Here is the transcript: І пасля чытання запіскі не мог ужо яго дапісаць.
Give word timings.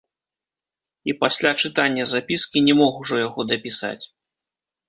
І 1.11 1.15
пасля 1.21 1.51
чытання 1.61 2.03
запіскі 2.13 2.65
не 2.69 2.73
мог 2.81 2.93
ужо 3.05 3.15
яго 3.27 3.41
дапісаць. 3.51 4.03